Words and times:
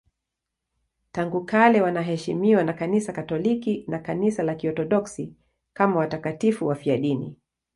Tangu 1.11 1.45
kale 1.45 1.81
wanaheshimiwa 1.81 2.63
na 2.63 2.73
Kanisa 2.73 3.13
Katoliki 3.13 3.83
na 3.87 3.99
Kanisa 3.99 4.43
la 4.43 4.55
Kiorthodoksi 4.55 5.33
kama 5.73 5.99
watakatifu 5.99 6.67
wafiadini. 6.67 7.37